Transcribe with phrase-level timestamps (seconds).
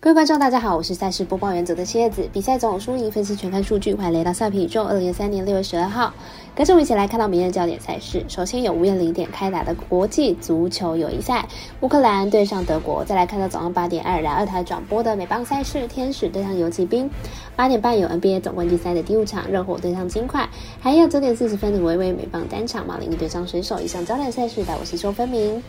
[0.00, 2.28] 各位观众，大家好，我是赛事播报员泽的蝎子。
[2.32, 4.84] 比赛总有输赢，分析全看数据，欢迎来到赛皮宇宙。
[4.84, 6.14] 二零二三年六月十二号，
[6.54, 8.24] 跟着我们一起来看到明日焦点赛事。
[8.28, 11.48] 首先有五点零点开打的国际足球友谊赛，
[11.80, 13.04] 乌克兰对上德国。
[13.04, 17.10] 再来看到早上八点，爱尔兰二台转播的美邦赛事，天使对上游骑兵。
[17.56, 20.48] 八点半有 NBA 总冠军赛的第五场，热火对上金块。
[20.80, 23.80] 还有九点四十分的维维美邦单场，马林鱼对上水手。
[23.80, 25.60] 以上焦点赛事，带我吸收分明。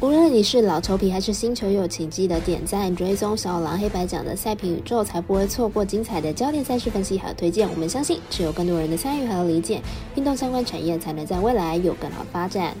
[0.00, 7.68] 无论你是老球皮还是新球友，请记得点赞、追踪小狼黑白奖的赛评宇宙，才不会错过精彩的焦点赛事分析和推荐。
[7.68, 9.82] 我们相信，只有更多人的参与和理解，
[10.14, 12.74] 运动相关产业才能在未来有更好的发展。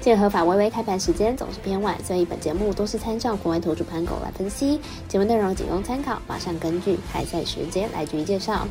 [0.00, 6.22] 借合法微微开盘时间总是偏晚，所以本节目都是参照国外投注盘口来分析，节目内容仅供参考。
[6.26, 8.66] 马上根据开赛时间来逐一介绍。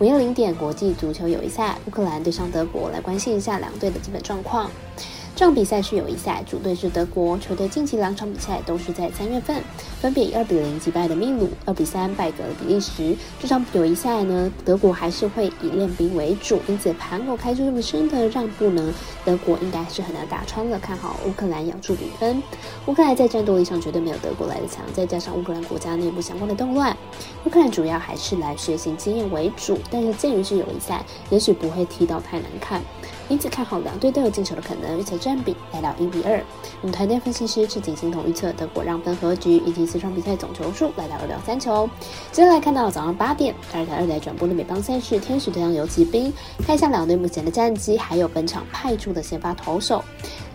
[0.00, 4.68] 午夜零点国际足球友谊赛，乌克兰对上德国，来关心一下两队的基本状况。
[5.36, 7.36] 这场比赛是友谊赛，主队是德国。
[7.38, 9.60] 球队近期两场比赛都是在三月份，
[10.00, 13.16] 分别以二比零击败的秘鲁，二比三败给了比利时。
[13.40, 20.78] 这场友谊赛呢，德国还是会以练兵为主，因此盘口开出这么深的让步呢，德国应该是很难打穿了。
[20.78, 22.40] 看好乌克兰咬住比分。
[22.86, 26.96] 乌克兰在战斗力上绝对没有德国来的强，再加上乌克兰国家内部相关的动乱，
[27.44, 29.80] 乌克兰主要还是来学习经验为主。
[29.90, 32.80] 但是鉴于是友谊赛，也许不会踢到太难看。
[33.28, 36.42] 因此看好两队都有进球的可能，预测占比来到一比二。
[36.82, 41.88] 我们团队分析师赤井心同预测德国让分和局，以及四场比赛总球数来到二到三球。
[42.32, 46.32] 接下来看到早上八点，二台二台转播的美邦赛事，天使对上游骑兵。
[46.66, 50.04] 看一下两队目前的战绩，还有本场派出的先发投手。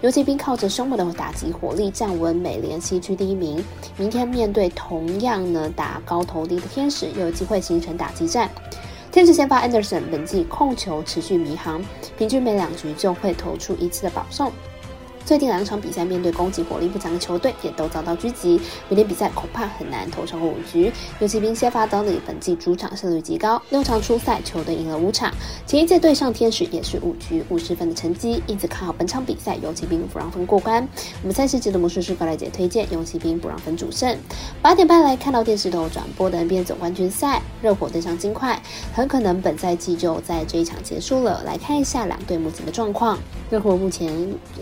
[0.02, 3.62] 游骑兵靠着凶猛的打击火力站稳美联西区第一名。
[3.97, 8.50] 明天面对同样呢打高投低的天使，又有机会形成打击战。
[9.12, 11.84] 天使先发 Anderson 本季控球持续迷航，
[12.16, 14.52] 平均每两局就会投出一次的保送。
[15.30, 18.59] 最近两场比赛面对攻击火力不强的球队，也都遭到狙击。
[18.89, 20.91] 明天比赛恐怕很难投成五局。
[21.19, 25.31] 游骑兵先发 d o n 本季主场胜率极高，六场初赛球队赢了五场。
[25.67, 30.81] 前一届对上天使也是五局五十分的成绩，因此看好本场比赛游骑兵不让分过关。
[31.22, 34.18] 我们赛事节的魔术师高来姐推荐游骑兵不让分主胜。
[34.63, 38.59] 八点半来看到电视头转播的 NBA 总冠军赛，热火对上金块，
[38.95, 41.44] 很可能本赛季就在这一场结束了。
[41.44, 43.19] 来看一下两队目前的状况，
[43.51, 44.12] 热火目前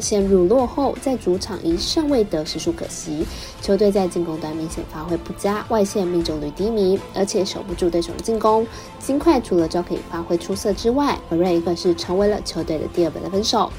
[0.01, 0.67] 陷入落落。
[0.67, 3.25] 后，在主场一胜未得，实属可惜。
[3.61, 8.65] 球队在进攻端明显发挥不佳，外线命中率低迷，而且守不住对手的进攻。
[8.99, 13.71] 金块除了 j 可以发挥出色之外，而瑞更是成为了球队的第二本的分手。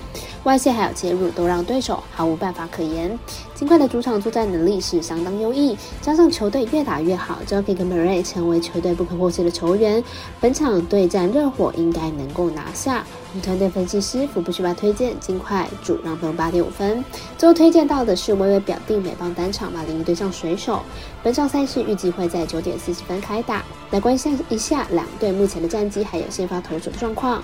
[0.45, 3.19] 外线还有切入，都让对手毫无办法可言。
[3.55, 10.03] 金块的主场作战能力是相当优异，加上球队越打越好 j 可以跟本瑞成为球队不可或缺的球员。
[10.41, 13.05] 本场对战热火应该能够拿下。
[13.43, 17.05] 团队分析师福布斯巴推荐金块主让分八点五分。
[17.37, 20.81] 最后推荐到的是微微表弟美邦单场马林鱼对上水手。
[21.23, 23.63] 本场赛事预计会在九点四十分开打。
[23.91, 27.43] 来关心一下两队目前的战绩，还有先发投手状况。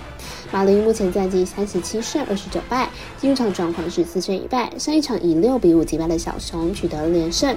[0.51, 2.84] 马林目前战绩三十七胜二十九败，
[3.17, 4.71] 进入场状况是四胜一败。
[4.77, 7.55] 上一场以六比五击败了小熊，取得了连胜。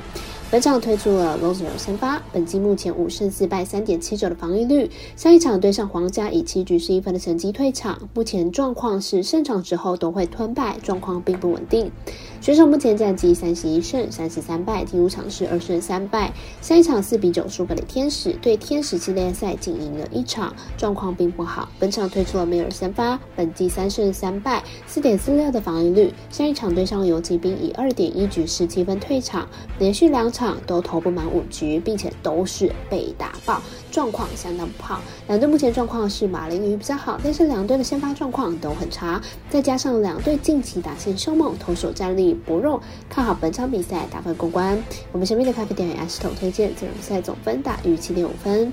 [0.50, 4.90] 本场推出了 Loser 先发，本季目前五胜四败，三点七九的防御率。
[5.14, 11.92] 上一场对上皇家以七局十一分的成绩退场，目前状况是胜场之后都会吞败，状况并不稳定。
[12.40, 16.32] 选手目前战绩三十一胜三十三败，第五场是二胜三败，
[16.62, 21.68] 上一场四比九输给了天使，对天使系列赛仅赢了一场，状况并不好。
[21.78, 26.14] 本场推出了梅尔先发，本季三胜三败，四点四六的防御率。
[26.30, 29.46] 上一场对上游骑兵以二点一局十七分退场，
[29.78, 33.60] 连续两场场都投不满五局，并且都是被打爆，
[33.90, 35.00] 状况相当不好。
[35.26, 42.28] 两队目前状况是马林鱼比较好，但是两队的先发状况都很差，再加上两队近期打线凶猛，投手战力。
[42.46, 44.80] 薄弱，看好本场比赛打分过关。
[45.12, 48.72] 我们神秘的咖啡店员阿石头推荐这场比赛总分大于七点五分。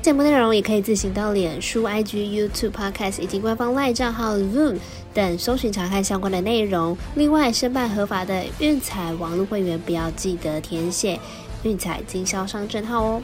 [0.00, 4.76] 节目内容也可以自行到脸书、IG、YouTube、Podcast 以及官方 LINE 账号 Zoom
[5.18, 6.96] 等搜寻查看相关的内容。
[7.16, 11.18] 另外，申办合法的运彩网络会员，不要记得填写
[11.64, 13.22] 运彩经销商证号哦。